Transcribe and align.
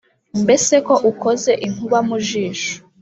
mbese 0.43 0.75
ko 0.87 0.93
ukoze 1.11 1.51
inkuba 1.67 1.99
mu 2.07 2.17
jisho 2.27 2.73